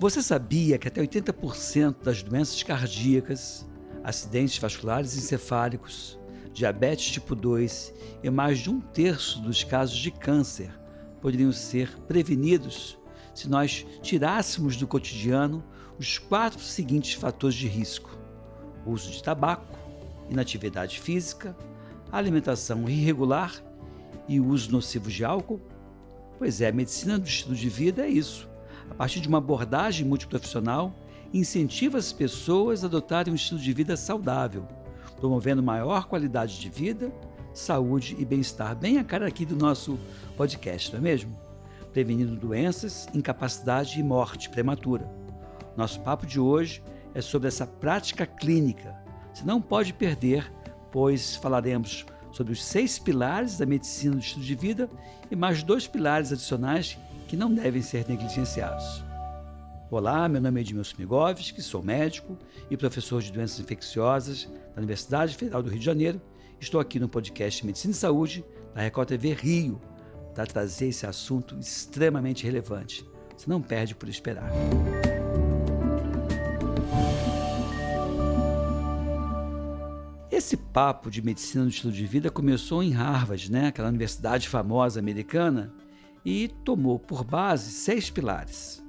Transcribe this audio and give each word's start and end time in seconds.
Você 0.00 0.22
sabia 0.22 0.78
que 0.78 0.86
até 0.86 1.00
80% 1.00 2.04
das 2.04 2.22
doenças 2.22 2.62
cardíacas, 2.62 3.66
acidentes 4.04 4.56
vasculares 4.56 5.16
encefálicos, 5.16 6.16
diabetes 6.52 7.10
tipo 7.10 7.34
2 7.34 7.92
e 8.22 8.30
mais 8.30 8.60
de 8.60 8.70
um 8.70 8.80
terço 8.80 9.40
dos 9.40 9.64
casos 9.64 9.96
de 9.96 10.12
câncer 10.12 10.70
poderiam 11.20 11.50
ser 11.50 11.98
prevenidos 12.02 12.96
se 13.34 13.48
nós 13.48 13.84
tirássemos 14.00 14.76
do 14.76 14.86
cotidiano 14.86 15.64
os 15.98 16.16
quatro 16.16 16.60
seguintes 16.60 17.14
fatores 17.14 17.56
de 17.56 17.66
risco: 17.66 18.16
uso 18.86 19.10
de 19.10 19.20
tabaco, 19.20 19.76
inatividade 20.30 21.00
física, 21.00 21.56
alimentação 22.12 22.88
irregular 22.88 23.52
e 24.28 24.38
uso 24.38 24.70
nocivo 24.70 25.10
de 25.10 25.24
álcool? 25.24 25.60
Pois 26.38 26.60
é, 26.60 26.68
a 26.68 26.72
medicina 26.72 27.18
do 27.18 27.26
estilo 27.26 27.56
de 27.56 27.68
vida 27.68 28.06
é 28.06 28.08
isso 28.08 28.48
a 28.90 28.94
partir 28.94 29.20
de 29.20 29.28
uma 29.28 29.38
abordagem 29.38 30.06
multiprofissional, 30.06 30.94
incentiva 31.32 31.98
as 31.98 32.12
pessoas 32.12 32.82
a 32.82 32.86
adotarem 32.86 33.32
um 33.32 33.36
estilo 33.36 33.60
de 33.60 33.72
vida 33.72 33.96
saudável, 33.96 34.66
promovendo 35.16 35.62
maior 35.62 36.06
qualidade 36.06 36.58
de 36.58 36.68
vida, 36.68 37.12
saúde 37.52 38.16
e 38.18 38.24
bem-estar, 38.24 38.76
bem 38.76 38.98
a 38.98 39.04
cara 39.04 39.26
aqui 39.26 39.44
do 39.44 39.56
nosso 39.56 39.98
podcast, 40.36 40.92
não 40.92 40.98
é 41.00 41.02
mesmo? 41.02 41.38
Prevenindo 41.92 42.36
doenças, 42.36 43.08
incapacidade 43.14 43.98
e 43.98 44.02
morte 44.02 44.48
prematura. 44.48 45.10
Nosso 45.76 46.00
papo 46.00 46.26
de 46.26 46.38
hoje 46.38 46.82
é 47.14 47.20
sobre 47.20 47.48
essa 47.48 47.66
prática 47.66 48.26
clínica. 48.26 48.94
Você 49.32 49.44
não 49.44 49.60
pode 49.60 49.92
perder, 49.92 50.50
pois 50.90 51.36
falaremos 51.36 52.06
sobre 52.32 52.52
os 52.52 52.64
seis 52.64 52.98
pilares 52.98 53.58
da 53.58 53.66
medicina 53.66 54.14
do 54.14 54.20
estilo 54.20 54.44
de 54.44 54.54
vida 54.54 54.88
e 55.30 55.36
mais 55.36 55.62
dois 55.62 55.86
pilares 55.86 56.32
adicionais 56.32 56.98
que 57.28 57.36
não 57.36 57.52
devem 57.52 57.82
ser 57.82 58.08
negligenciados. 58.08 59.04
Olá, 59.90 60.26
meu 60.28 60.40
nome 60.40 60.60
é 60.60 60.62
Edmilson 60.62 60.96
Migovski, 60.98 61.60
sou 61.60 61.82
médico 61.82 62.38
e 62.70 62.76
professor 62.76 63.20
de 63.20 63.30
doenças 63.30 63.60
infecciosas 63.60 64.48
da 64.74 64.78
Universidade 64.78 65.36
Federal 65.36 65.62
do 65.62 65.68
Rio 65.68 65.78
de 65.78 65.84
Janeiro. 65.84 66.20
Estou 66.58 66.80
aqui 66.80 66.98
no 66.98 67.06
podcast 67.06 67.64
Medicina 67.66 67.92
e 67.92 67.94
Saúde 67.94 68.44
da 68.74 68.80
Record 68.80 69.08
TV 69.08 69.34
Rio 69.34 69.78
para 70.34 70.46
trazer 70.46 70.88
esse 70.88 71.06
assunto 71.06 71.54
extremamente 71.58 72.44
relevante. 72.44 73.06
Você 73.36 73.48
não 73.48 73.60
perde 73.60 73.94
por 73.94 74.08
esperar. 74.08 74.50
Esse 80.30 80.56
papo 80.56 81.10
de 81.10 81.20
medicina 81.20 81.64
no 81.64 81.68
estilo 81.68 81.92
de 81.92 82.06
vida 82.06 82.30
começou 82.30 82.82
em 82.82 82.90
Harvard, 82.90 83.52
né? 83.52 83.66
aquela 83.66 83.88
universidade 83.88 84.48
famosa 84.48 84.98
americana, 84.98 85.74
e 86.28 86.46
tomou 86.62 86.98
por 86.98 87.24
base 87.24 87.70
seis 87.70 88.10
pilares: 88.10 88.84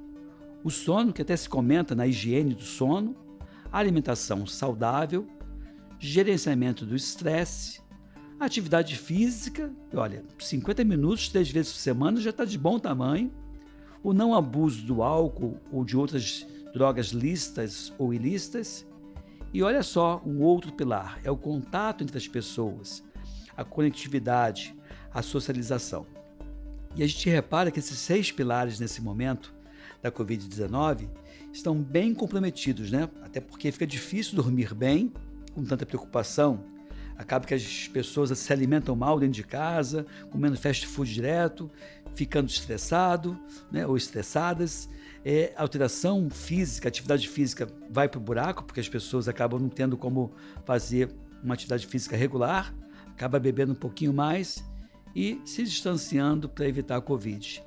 o 0.62 0.68
sono, 0.68 1.10
que 1.10 1.22
até 1.22 1.34
se 1.34 1.48
comenta 1.48 1.94
na 1.94 2.06
higiene 2.06 2.52
do 2.52 2.62
sono, 2.62 3.16
alimentação 3.72 4.46
saudável, 4.46 5.26
gerenciamento 5.98 6.84
do 6.84 6.94
estresse, 6.94 7.80
atividade 8.38 8.94
física, 8.94 9.72
olha, 9.94 10.22
50 10.38 10.84
minutos, 10.84 11.30
três 11.30 11.50
vezes 11.50 11.72
por 11.72 11.78
semana 11.78 12.20
já 12.20 12.28
está 12.28 12.44
de 12.44 12.58
bom 12.58 12.78
tamanho, 12.78 13.32
o 14.02 14.12
não 14.12 14.34
abuso 14.34 14.84
do 14.84 15.02
álcool 15.02 15.58
ou 15.72 15.82
de 15.82 15.96
outras 15.96 16.46
drogas 16.74 17.06
lícitas 17.06 17.90
ou 17.96 18.12
ilícitas, 18.12 18.86
e 19.50 19.62
olha 19.62 19.82
só, 19.82 20.22
um 20.26 20.42
outro 20.42 20.72
pilar 20.72 21.18
é 21.24 21.30
o 21.30 21.38
contato 21.38 22.04
entre 22.04 22.18
as 22.18 22.28
pessoas, 22.28 23.02
a 23.56 23.64
conectividade, 23.64 24.74
a 25.10 25.22
socialização. 25.22 26.19
E 26.96 27.02
a 27.02 27.06
gente 27.06 27.28
repara 27.30 27.70
que 27.70 27.78
esses 27.78 27.98
seis 27.98 28.32
pilares 28.32 28.80
nesse 28.80 29.00
momento 29.00 29.54
da 30.02 30.10
Covid-19 30.10 31.08
estão 31.52 31.80
bem 31.80 32.14
comprometidos, 32.14 32.90
né? 32.90 33.08
Até 33.22 33.40
porque 33.40 33.70
fica 33.70 33.86
difícil 33.86 34.34
dormir 34.34 34.74
bem 34.74 35.12
com 35.54 35.64
tanta 35.64 35.86
preocupação. 35.86 36.64
Acaba 37.16 37.46
que 37.46 37.52
as 37.54 37.86
pessoas 37.88 38.36
se 38.38 38.52
alimentam 38.52 38.96
mal 38.96 39.20
dentro 39.20 39.34
de 39.34 39.44
casa, 39.44 40.06
comendo 40.30 40.56
fast 40.56 40.86
food 40.86 41.12
direto, 41.12 41.70
ficando 42.14 42.48
estressado 42.48 43.38
né, 43.70 43.86
ou 43.86 43.96
estressadas. 43.96 44.88
É, 45.22 45.52
alteração 45.54 46.30
física, 46.30 46.88
atividade 46.88 47.28
física 47.28 47.68
vai 47.90 48.08
para 48.08 48.18
o 48.18 48.22
buraco, 48.22 48.64
porque 48.64 48.80
as 48.80 48.88
pessoas 48.88 49.28
acabam 49.28 49.60
não 49.60 49.68
tendo 49.68 49.98
como 49.98 50.32
fazer 50.64 51.14
uma 51.42 51.52
atividade 51.52 51.86
física 51.86 52.16
regular, 52.16 52.74
acaba 53.08 53.38
bebendo 53.38 53.72
um 53.72 53.76
pouquinho 53.76 54.14
mais 54.14 54.64
e 55.14 55.40
se 55.44 55.64
distanciando 55.64 56.48
para 56.48 56.68
evitar 56.68 56.96
a 56.96 57.00
Covid. 57.00 57.62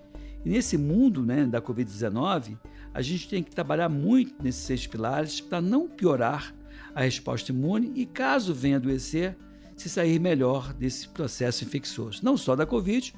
E 0.45 0.49
nesse 0.49 0.77
mundo 0.77 1.23
né, 1.23 1.45
da 1.45 1.61
Covid-19, 1.61 2.57
a 2.93 3.01
gente 3.01 3.27
tem 3.27 3.43
que 3.43 3.51
trabalhar 3.51 3.89
muito 3.89 4.35
nesses 4.41 4.63
seis 4.63 4.85
pilares 4.85 5.41
para 5.41 5.61
não 5.61 5.87
piorar 5.87 6.53
a 6.93 7.01
resposta 7.01 7.51
imune 7.51 7.91
e, 7.95 8.05
caso 8.05 8.53
venha 8.53 8.77
adoecer, 8.77 9.35
se 9.75 9.89
sair 9.89 10.19
melhor 10.19 10.73
desse 10.73 11.07
processo 11.07 11.63
infeccioso, 11.63 12.19
não 12.23 12.37
só 12.37 12.55
da 12.55 12.65
Covid, 12.65 13.13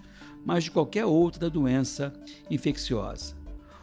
mas 0.45 0.65
de 0.65 0.71
qualquer 0.71 1.05
outra 1.05 1.49
doença 1.49 2.13
infecciosa. 2.49 3.35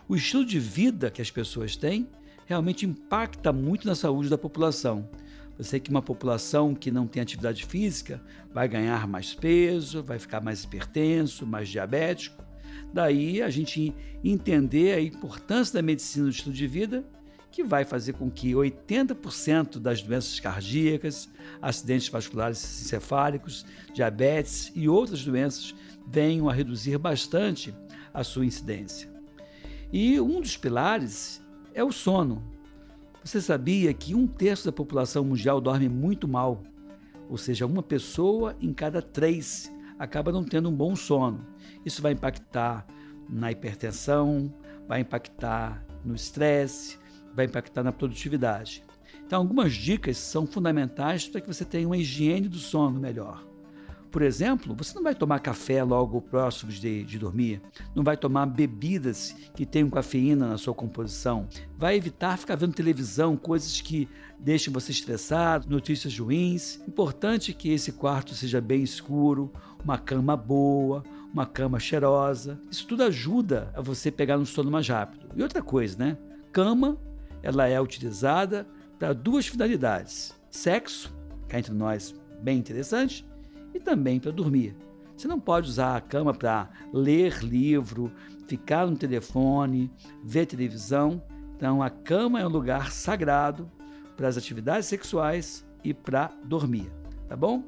O 0.09 0.17
estilo 0.17 0.45
de 0.45 0.59
vida 0.59 1.11
que 1.11 1.21
as 1.21 1.31
pessoas 1.31 1.77
têm 1.77 2.09
realmente 2.47 2.87
impacta 2.87 3.53
muito 3.53 3.87
na 3.87 3.95
saúde 3.95 4.29
da 4.29 4.39
população. 4.39 5.09
Eu 5.59 5.65
sei 5.65 5.79
que 5.79 5.91
uma 5.91 6.03
população 6.03 6.75
que 6.75 6.91
não 6.91 7.07
tem 7.07 7.23
atividade 7.23 7.65
física 7.67 8.21
vai 8.53 8.67
ganhar 8.69 9.07
mais 9.07 9.35
peso, 9.35 10.03
vai 10.03 10.19
ficar 10.19 10.41
mais 10.41 10.65
hipertenso, 10.65 11.47
mais 11.47 11.69
diabético. 11.69 12.43
Daí 12.93 13.43
a 13.43 13.51
gente 13.51 13.95
entender 14.25 14.95
a 14.95 15.01
importância 15.01 15.75
da 15.75 15.83
medicina 15.83 16.25
do 16.25 16.31
estilo 16.31 16.55
de 16.55 16.67
vida, 16.67 17.05
que 17.51 17.63
vai 17.63 17.85
fazer 17.85 18.15
com 18.15 18.31
que 18.31 18.53
80% 18.53 19.79
das 19.79 20.03
doenças 20.03 20.41
cardíacas, 20.41 21.29
acidentes 21.61 22.09
vasculares 22.09 22.59
encefálicos, 22.81 23.67
diabetes 23.93 24.73
e 24.75 24.89
outras 24.89 25.23
doenças 25.23 25.75
venham 26.09 26.49
a 26.49 26.53
reduzir 26.53 26.97
bastante 26.97 27.75
a 28.13 28.25
sua 28.25 28.47
incidência. 28.47 29.09
E 29.93 30.19
um 30.19 30.41
dos 30.41 30.57
pilares 30.57 31.43
é 31.75 31.85
o 31.85 31.93
sono. 31.93 32.52
Você 33.25 33.41
sabia 33.41 33.95
que 33.95 34.17
um 34.17 34.27
terço 34.27 34.65
da 34.65 34.73
população 34.73 35.25
mundial 35.25 35.61
dorme 35.61 35.89
muito 35.89 36.27
mal? 36.27 36.61
Ou 37.31 37.37
seja, 37.37 37.65
uma 37.65 37.83
pessoa 37.83 38.57
em 38.61 38.73
cada 38.73 39.01
três 39.01 39.73
acaba 39.97 40.33
não 40.33 40.43
tendo 40.43 40.69
um 40.69 40.75
bom 40.75 40.97
sono. 40.97 41.47
Isso 41.87 42.03
vai 42.03 42.13
impactar 42.13 42.85
na 43.29 43.53
hipertensão, 43.53 44.53
vai 44.89 45.01
impactar 45.01 45.87
no 46.05 46.17
estresse, 46.17 46.99
vai 47.33 47.47
impactar 47.47 47.85
na 47.85 47.93
produtividade. 47.93 48.83
Então, 49.25 49.41
algumas 49.41 49.73
dicas 49.73 50.19
são 50.19 50.45
fundamentais 50.45 51.29
para 51.29 51.41
que 51.41 51.47
você 51.47 51.65
tenha 51.65 51.87
uma 51.87 51.97
higiene 51.97 52.49
do 52.49 52.59
sono 52.59 52.99
melhor. 52.99 53.52
Por 54.13 54.21
exemplo, 54.21 54.75
você 54.77 54.95
não 54.95 55.03
vai 55.03 55.15
tomar 55.15 55.41
café 55.41 55.83
logo 55.83 56.21
próximo 56.21 56.71
de, 56.71 57.03
de 57.03 57.19
dormir, 57.19 57.63
não 57.95 58.05
vai 58.05 58.15
tomar 58.15 58.45
bebidas 58.45 59.35
que 59.57 59.65
tenham 59.65 59.89
cafeína 59.89 60.51
na 60.51 60.59
sua 60.59 60.75
composição, 60.75 61.49
vai 61.79 61.97
evitar 61.97 62.37
ficar 62.37 62.55
vendo 62.57 62.75
televisão, 62.75 63.39
coisas 63.39 63.81
que 63.81 64.07
deixem 64.39 64.71
você 64.71 64.93
estressado, 64.93 65.71
notícias 65.71 66.19
ruins. 66.19 66.79
Importante 66.87 67.55
que 67.55 67.73
esse 67.73 67.91
quarto 67.93 68.35
seja 68.35 68.61
bem 68.61 68.83
escuro, 68.83 69.51
uma 69.83 69.97
cama 69.97 70.37
boa, 70.37 71.03
uma 71.33 71.47
cama 71.47 71.81
cheirosa. 71.81 72.61
Isso 72.71 72.87
tudo 72.87 73.05
ajuda 73.05 73.73
a 73.75 73.81
você 73.81 74.11
pegar 74.11 74.37
no 74.37 74.45
sono 74.45 74.71
mais 74.71 74.87
rápido. 74.87 75.27
E 75.35 75.43
outra 75.43 75.63
coisa, 75.63 75.97
né? 75.97 76.19
Cama, 76.53 76.99
ela 77.43 77.67
é 77.67 77.81
utilizada 77.81 78.67
para 78.99 79.15
duas 79.15 79.47
finalidades: 79.47 80.35
sexo, 80.51 81.11
cá 81.49 81.59
entre 81.59 81.73
nós, 81.73 82.15
bem 82.43 82.59
interessante, 82.59 83.25
e 83.75 83.81
também 83.81 84.21
para 84.21 84.31
dormir. 84.31 84.77
Você 85.17 85.29
não 85.29 85.39
pode 85.39 85.69
usar 85.69 85.97
a 85.97 86.01
cama 86.01 86.35
para 86.35 86.69
ler 86.93 87.45
livro, 87.45 88.11
ficar 88.47 88.87
no 88.87 88.97
telefone, 88.97 89.91
ver 90.23 90.47
televisão. 90.47 91.23
Então, 91.57 91.83
a 91.83 91.91
cama 91.91 92.41
é 92.41 92.47
um 92.47 92.51
lugar 92.51 92.91
sagrado 92.91 93.71
para 94.17 94.29
as 94.29 94.37
atividades 94.37 94.87
sexuais 94.87 95.65
e 95.85 95.95
para 95.95 96.31
dormir, 96.45 96.91
tá 97.29 97.37
bom? 97.37 97.63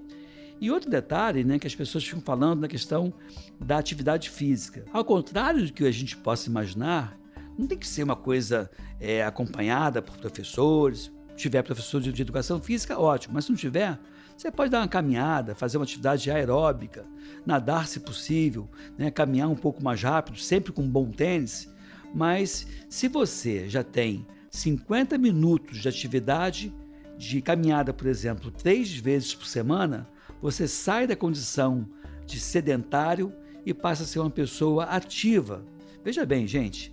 E 0.61 0.71
outro 0.71 0.89
detalhe, 0.89 1.45
né, 1.45 1.59
que 1.59 1.67
as 1.67 1.75
pessoas 1.75 2.05
ficam 2.05 2.21
falando 2.21 2.61
na 2.61 2.69
questão 2.69 3.12
da 3.61 3.79
atividade 3.79 4.31
física. 4.31 4.85
Ao 4.93 5.05
contrário 5.05 5.65
do 5.67 5.73
que 5.73 5.85
a 5.85 5.91
gente 5.91 6.17
possa 6.17 6.49
imaginar, 6.49 7.19
não 7.59 7.67
tem 7.67 7.79
que 7.79 7.87
ser 7.87 8.03
uma 8.03 8.17
coisa 8.17 8.71
é, 9.01 9.25
acompanhada 9.25 10.01
por 10.01 10.17
professores. 10.17 11.12
Tiver 11.37 11.63
professor 11.63 12.01
de 12.01 12.23
educação 12.23 12.61
física, 12.61 12.99
ótimo, 12.99 13.35
mas 13.35 13.45
se 13.45 13.51
não 13.51 13.57
tiver, 13.57 13.99
você 14.37 14.51
pode 14.51 14.71
dar 14.71 14.81
uma 14.81 14.89
caminhada, 14.89 15.55
fazer 15.55 15.79
uma 15.79 15.85
atividade 15.85 16.31
aeróbica, 16.31 17.05
nadar 17.47 17.87
se 17.87 18.01
possível, 18.01 18.69
né? 18.99 19.11
caminhar 19.11 19.49
um 19.49 19.57
pouco 19.57 19.83
mais 19.83 20.03
rápido, 20.03 20.39
sempre 20.39 20.73
com 20.73 20.83
um 20.83 20.91
bom 20.91 21.11
tênis. 21.11 21.73
Mas 22.15 22.67
se 22.89 23.09
você 23.09 23.69
já 23.69 23.83
tem 23.83 24.27
50 24.51 25.19
minutos 25.19 25.79
de 25.79 25.89
atividade 25.89 26.73
de 27.17 27.41
caminhada, 27.41 27.93
por 27.93 28.07
exemplo, 28.07 28.51
três 28.51 28.97
vezes 28.97 29.35
por 29.35 29.47
semana, 29.47 30.07
você 30.41 30.67
sai 30.69 31.07
da 31.07 31.17
condição 31.17 31.89
de 32.27 32.41
sedentário 32.41 33.33
e 33.65 33.73
passa 33.73 34.03
a 34.03 34.07
ser 34.07 34.19
uma 34.19 34.31
pessoa 34.31 34.85
ativa. 34.85 35.65
Veja 36.05 36.27
bem, 36.27 36.47
gente, 36.47 36.93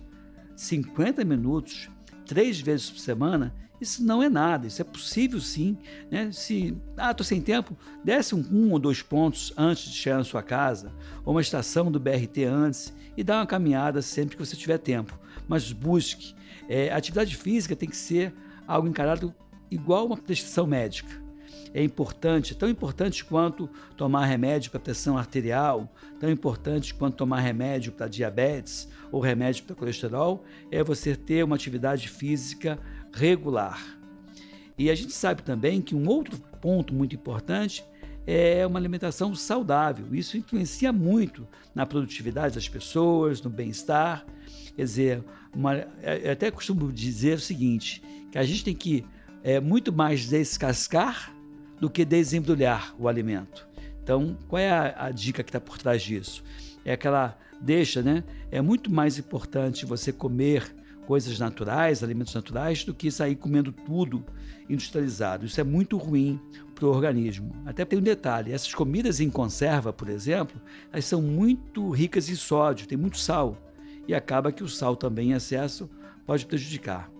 50 0.56 1.24
minutos, 1.24 1.88
três 2.24 2.60
vezes 2.60 2.90
por 2.90 2.98
semana, 2.98 3.54
isso 3.82 4.04
não 4.04 4.22
é 4.22 4.28
nada, 4.28 4.66
isso 4.66 4.80
é 4.80 4.84
possível 4.84 5.40
sim. 5.40 5.76
Né? 6.10 6.30
Se, 6.32 6.76
ah, 6.96 7.10
estou 7.10 7.24
sem 7.24 7.40
tempo, 7.40 7.76
desce 8.04 8.34
um, 8.34 8.44
um, 8.50 8.72
ou 8.72 8.78
dois 8.78 9.02
pontos 9.02 9.52
antes 9.56 9.90
de 9.90 9.96
chegar 9.96 10.18
na 10.18 10.24
sua 10.24 10.42
casa, 10.42 10.92
ou 11.24 11.34
uma 11.34 11.40
estação 11.40 11.90
do 11.90 12.00
BRT 12.00 12.44
antes, 12.44 12.94
e 13.16 13.22
dá 13.22 13.38
uma 13.38 13.46
caminhada 13.46 14.00
sempre 14.00 14.36
que 14.36 14.44
você 14.44 14.56
tiver 14.56 14.78
tempo. 14.78 15.18
Mas 15.46 15.72
busque. 15.72 16.34
É, 16.68 16.92
atividade 16.92 17.36
física 17.36 17.76
tem 17.76 17.88
que 17.88 17.96
ser 17.96 18.32
algo 18.66 18.88
encarado 18.88 19.34
igual 19.70 20.06
uma 20.06 20.16
prescrição 20.16 20.66
médica 20.66 21.22
é 21.74 21.82
importante, 21.82 22.54
tão 22.54 22.68
importante 22.68 23.24
quanto 23.24 23.68
tomar 23.96 24.26
remédio 24.26 24.70
para 24.70 24.80
pressão 24.80 25.16
arterial, 25.16 25.92
tão 26.20 26.30
importante 26.30 26.92
quanto 26.94 27.16
tomar 27.16 27.40
remédio 27.40 27.92
para 27.92 28.08
diabetes 28.08 28.88
ou 29.10 29.20
remédio 29.20 29.64
para 29.64 29.74
colesterol, 29.74 30.44
é 30.70 30.82
você 30.82 31.16
ter 31.16 31.42
uma 31.42 31.56
atividade 31.56 32.08
física 32.08 32.78
regular. 33.12 33.98
E 34.76 34.90
a 34.90 34.94
gente 34.94 35.12
sabe 35.12 35.42
também 35.42 35.80
que 35.80 35.94
um 35.94 36.08
outro 36.08 36.38
ponto 36.60 36.94
muito 36.94 37.14
importante 37.14 37.84
é 38.26 38.66
uma 38.66 38.78
alimentação 38.78 39.34
saudável. 39.34 40.14
Isso 40.14 40.36
influencia 40.36 40.92
muito 40.92 41.46
na 41.74 41.84
produtividade 41.84 42.54
das 42.54 42.68
pessoas, 42.68 43.42
no 43.42 43.50
bem-estar. 43.50 44.24
Quer 44.74 44.82
dizer, 44.82 45.24
uma, 45.54 45.74
eu 46.24 46.32
até 46.32 46.50
costumo 46.50 46.92
dizer 46.92 47.36
o 47.36 47.40
seguinte: 47.40 48.02
que 48.30 48.38
a 48.38 48.44
gente 48.44 48.64
tem 48.64 48.74
que 48.74 49.04
é, 49.42 49.60
muito 49.60 49.92
mais 49.92 50.28
descascar 50.28 51.34
do 51.80 51.90
que 51.90 52.04
desembrulhar 52.04 52.94
o 52.98 53.08
alimento. 53.08 53.68
Então, 54.02 54.36
qual 54.48 54.60
é 54.60 54.70
a, 54.70 55.06
a 55.06 55.10
dica 55.10 55.42
que 55.42 55.50
está 55.50 55.60
por 55.60 55.78
trás 55.78 56.02
disso? 56.02 56.42
É 56.84 56.92
aquela 56.92 57.36
deixa, 57.60 58.02
né? 58.02 58.24
É 58.50 58.60
muito 58.60 58.90
mais 58.92 59.18
importante 59.18 59.84
você 59.84 60.12
comer 60.12 60.74
coisas 61.06 61.38
naturais, 61.38 62.02
alimentos 62.02 62.34
naturais, 62.34 62.84
do 62.84 62.94
que 62.94 63.10
sair 63.10 63.36
comendo 63.36 63.72
tudo 63.72 64.24
industrializado. 64.68 65.46
Isso 65.46 65.60
é 65.60 65.64
muito 65.64 65.96
ruim 65.96 66.40
para 66.74 66.86
o 66.86 66.90
organismo. 66.90 67.54
Até 67.66 67.84
tem 67.84 67.98
um 67.98 68.02
detalhe: 68.02 68.52
essas 68.52 68.74
comidas 68.74 69.20
em 69.20 69.30
conserva, 69.30 69.92
por 69.92 70.08
exemplo, 70.08 70.60
elas 70.92 71.04
são 71.04 71.22
muito 71.22 71.90
ricas 71.90 72.28
em 72.28 72.34
sódio, 72.34 72.86
tem 72.86 72.98
muito 72.98 73.18
sal. 73.18 73.56
E 74.06 74.14
acaba 74.14 74.50
que 74.50 74.64
o 74.64 74.68
sal 74.68 74.96
também 74.96 75.30
em 75.30 75.34
excesso 75.34 75.88
pode 76.26 76.46
prejudicar. 76.46 77.10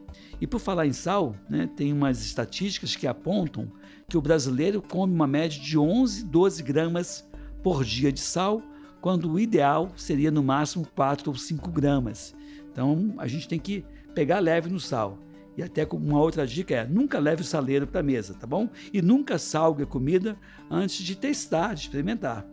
E 0.40 0.46
por 0.46 0.58
falar 0.58 0.86
em 0.86 0.92
sal, 0.92 1.36
né, 1.48 1.68
tem 1.76 1.92
umas 1.92 2.20
estatísticas 2.20 2.96
que 2.96 3.06
apontam 3.06 3.70
que 4.08 4.18
o 4.18 4.20
brasileiro 4.20 4.82
come 4.82 5.14
uma 5.14 5.26
média 5.26 5.60
de 5.60 5.78
11, 5.78 6.24
12 6.24 6.62
gramas 6.64 7.24
por 7.62 7.84
dia 7.84 8.10
de 8.10 8.18
sal, 8.18 8.60
quando 9.00 9.30
o 9.30 9.38
ideal 9.38 9.92
seria 9.96 10.30
no 10.30 10.42
máximo 10.42 10.86
4 10.96 11.30
ou 11.30 11.36
5 11.36 11.70
gramas. 11.70 12.34
Então 12.72 13.14
a 13.18 13.28
gente 13.28 13.46
tem 13.46 13.58
que 13.58 13.84
pegar 14.14 14.40
leve 14.40 14.68
no 14.68 14.80
sal. 14.80 15.18
E 15.56 15.62
até 15.62 15.86
uma 15.92 16.18
outra 16.18 16.46
dica 16.46 16.74
é: 16.74 16.86
nunca 16.86 17.18
leve 17.18 17.42
o 17.42 17.44
saleiro 17.44 17.86
para 17.86 18.00
a 18.00 18.02
mesa, 18.02 18.34
tá 18.34 18.46
bom? 18.46 18.68
E 18.92 19.02
nunca 19.02 19.38
salgue 19.38 19.82
a 19.82 19.86
comida 19.86 20.36
antes 20.70 21.04
de 21.04 21.14
testar, 21.14 21.74
de 21.74 21.82
experimentar. 21.82 22.46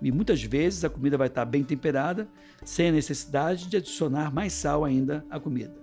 E 0.00 0.10
muitas 0.10 0.42
vezes 0.42 0.84
a 0.84 0.90
comida 0.90 1.16
vai 1.16 1.28
estar 1.28 1.44
bem 1.44 1.62
temperada, 1.62 2.28
sem 2.64 2.88
a 2.88 2.92
necessidade 2.92 3.68
de 3.68 3.76
adicionar 3.76 4.32
mais 4.32 4.52
sal 4.52 4.84
ainda 4.84 5.24
à 5.30 5.38
comida. 5.38 5.74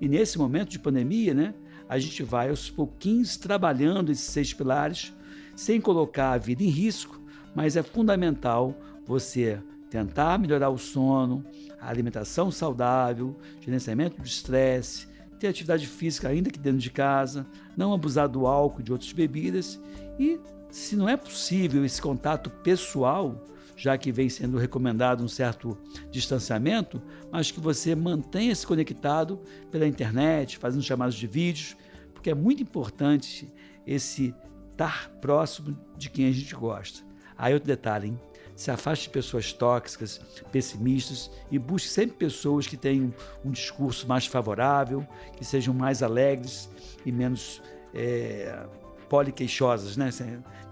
E 0.00 0.08
nesse 0.08 0.36
momento 0.38 0.70
de 0.70 0.78
pandemia, 0.80 1.32
né, 1.32 1.54
a 1.88 1.98
gente 1.98 2.22
vai 2.22 2.48
aos 2.48 2.68
pouquinhos 2.70 3.36
trabalhando 3.36 4.10
esses 4.10 4.24
seis 4.24 4.52
pilares, 4.52 5.14
sem 5.54 5.80
colocar 5.80 6.32
a 6.32 6.38
vida 6.38 6.62
em 6.62 6.68
risco, 6.68 7.20
mas 7.54 7.76
é 7.76 7.82
fundamental 7.82 8.76
você 9.06 9.60
tentar 9.92 10.38
melhorar 10.38 10.70
o 10.70 10.78
sono, 10.78 11.44
a 11.78 11.90
alimentação 11.90 12.50
saudável, 12.50 13.36
gerenciamento 13.60 14.16
do 14.16 14.26
estresse, 14.26 15.06
ter 15.38 15.48
atividade 15.48 15.86
física 15.86 16.28
ainda 16.28 16.50
que 16.50 16.58
dentro 16.58 16.78
de 16.78 16.90
casa, 16.90 17.46
não 17.76 17.92
abusar 17.92 18.26
do 18.26 18.46
álcool 18.46 18.80
e 18.80 18.84
de 18.84 18.90
outras 18.90 19.12
bebidas 19.12 19.78
e, 20.18 20.40
se 20.70 20.96
não 20.96 21.06
é 21.06 21.14
possível 21.14 21.84
esse 21.84 22.00
contato 22.00 22.48
pessoal, 22.48 23.44
já 23.76 23.98
que 23.98 24.10
vem 24.10 24.30
sendo 24.30 24.56
recomendado 24.56 25.22
um 25.22 25.28
certo 25.28 25.76
distanciamento, 26.10 27.02
mas 27.30 27.50
que 27.50 27.60
você 27.60 27.94
mantenha-se 27.94 28.66
conectado 28.66 29.40
pela 29.70 29.86
internet, 29.86 30.56
fazendo 30.56 30.82
chamadas 30.82 31.16
de 31.16 31.26
vídeos, 31.26 31.76
porque 32.14 32.30
é 32.30 32.34
muito 32.34 32.62
importante 32.62 33.52
esse 33.86 34.34
estar 34.70 35.10
próximo 35.20 35.76
de 35.98 36.08
quem 36.08 36.28
a 36.28 36.32
gente 36.32 36.54
gosta. 36.54 37.04
Aí 37.36 37.52
outro 37.52 37.66
detalhe, 37.66 38.08
hein? 38.08 38.31
Se 38.54 38.70
afaste 38.70 39.04
de 39.04 39.10
pessoas 39.10 39.52
tóxicas, 39.52 40.20
pessimistas 40.50 41.30
e 41.50 41.58
busque 41.58 41.88
sempre 41.88 42.16
pessoas 42.16 42.66
que 42.66 42.76
tenham 42.76 43.12
um 43.44 43.50
discurso 43.50 44.06
mais 44.06 44.26
favorável, 44.26 45.06
que 45.36 45.44
sejam 45.44 45.74
mais 45.74 46.02
alegres 46.02 46.68
e 47.04 47.12
menos 47.12 47.62
é, 47.94 48.66
poliqueixosas, 49.08 49.96
né? 49.96 50.10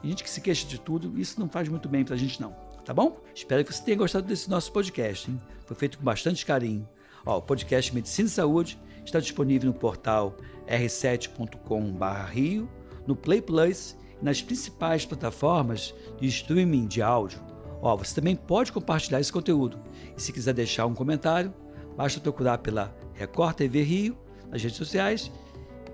Tem 0.01 0.11
gente 0.11 0.23
que 0.23 0.31
se 0.31 0.41
queixa 0.41 0.67
de 0.67 0.81
tudo, 0.81 1.19
isso 1.19 1.39
não 1.39 1.49
faz 1.49 1.69
muito 1.69 1.89
bem 1.89 2.05
para 2.05 2.15
a 2.15 2.19
gente 2.19 2.41
não 2.41 2.71
tá 2.91 2.95
bom? 2.95 3.21
Espero 3.33 3.65
que 3.65 3.73
você 3.73 3.85
tenha 3.85 3.97
gostado 3.97 4.27
desse 4.27 4.51
nosso 4.51 4.73
podcast, 4.73 5.31
hein? 5.31 5.41
Foi 5.65 5.77
feito 5.77 5.99
com 5.99 6.05
bastante 6.05 6.45
carinho. 6.45 6.89
Ó, 7.25 7.39
o 7.39 7.43
podcast 7.43 7.95
Medicina 7.95 8.27
e 8.27 8.33
Saúde 8.33 8.77
está 9.05 9.21
disponível 9.21 9.69
no 9.69 9.79
portal 9.79 10.37
r7.com/rio, 10.67 12.69
no 13.07 13.15
Play 13.15 13.43
Plus 13.43 13.97
e 14.21 14.25
nas 14.25 14.43
principais 14.43 15.07
plataformas 15.07 15.95
de 16.21 16.27
streaming 16.27 16.89
de 16.89 17.01
áudio. 17.01 17.50
Ó, 17.83 17.97
você 17.97 18.15
também 18.15 18.37
pode 18.37 18.73
compartilhar 18.73 19.21
esse 19.21 19.33
conteúdo. 19.33 19.79
E 20.17 20.21
se 20.21 20.33
quiser 20.33 20.55
deixar 20.55 20.87
um 20.87 20.95
comentário, 20.95 21.53
basta 21.97 22.21
procurar 22.21 22.59
pela 22.59 22.95
Record 23.15 23.57
TV 23.57 23.83
Rio 23.83 24.19
nas 24.51 24.63
redes 24.63 24.77
sociais 24.77 25.31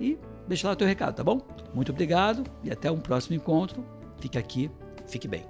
e 0.01 0.19
deixar 0.49 0.69
lá 0.69 0.75
o 0.75 0.77
teu 0.77 0.87
recado, 0.87 1.15
tá 1.15 1.25
bom? 1.25 1.41
Muito 1.75 1.93
obrigado 1.93 2.45
e 2.63 2.71
até 2.71 2.91
um 2.91 2.99
próximo 2.99 3.37
encontro. 3.37 3.85
Fique 4.19 4.39
aqui, 4.39 4.71
fique 5.07 5.29
bem. 5.29 5.45